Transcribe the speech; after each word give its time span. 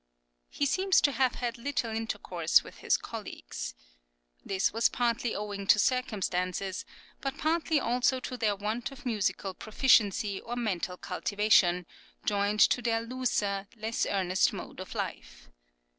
He 0.49 0.65
seems 0.65 0.99
to 1.01 1.11
have 1.11 1.35
had 1.35 1.59
little 1.59 1.91
intercourse 1.95 2.63
with 2.63 2.77
his 2.77 2.97
colleagues. 2.97 3.75
This 4.43 4.73
was 4.73 4.89
partly 4.89 5.35
owing 5.35 5.67
to 5.67 5.77
circumstances, 5.77 6.85
but 7.19 7.37
partly 7.37 7.79
also 7.79 8.19
to 8.21 8.35
their 8.35 8.55
want 8.55 8.91
of 8.91 9.05
musical 9.05 9.53
proficiency 9.53 10.41
or 10.41 10.55
mental 10.55 10.97
cultivation, 10.97 11.85
joined 12.25 12.61
to 12.61 12.81
their 12.81 13.01
looser, 13.01 13.67
less 13.77 14.07
earnest 14.07 14.51
mode 14.51 14.79
of 14.79 14.95
life. 14.95 15.51